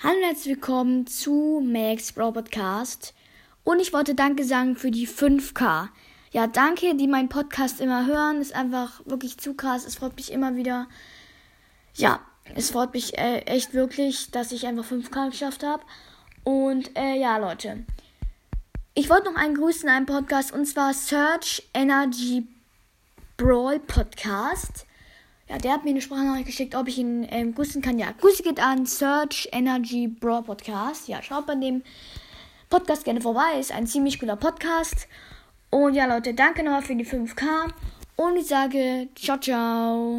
[0.00, 3.14] Hallo und herzlich willkommen zu Max Bro Podcast.
[3.64, 5.88] Und ich wollte Danke sagen für die 5K.
[6.30, 8.40] Ja, danke, die meinen Podcast immer hören.
[8.40, 9.84] Ist einfach wirklich zu krass.
[9.84, 10.86] Es freut mich immer wieder.
[11.94, 12.20] Ja,
[12.54, 15.82] es freut mich äh, echt wirklich, dass ich einfach 5K geschafft habe.
[16.44, 17.84] Und äh, ja, Leute.
[18.94, 22.46] Ich wollte noch einen grüßen in einem Podcast und zwar Search Energy
[23.36, 24.86] Brawl Podcast.
[25.48, 27.98] Ja, der hat mir eine Sprachnachricht geschickt, ob ich ihn ähm, grüßen kann.
[27.98, 31.08] Ja, Grüße geht an Search Energy Bro Podcast.
[31.08, 31.82] Ja, schaut bei dem
[32.68, 33.58] Podcast gerne vorbei.
[33.58, 35.08] Ist ein ziemlich cooler Podcast.
[35.70, 37.72] Und ja, Leute, danke nochmal für die 5K.
[38.16, 40.16] Und ich sage ciao, ciao.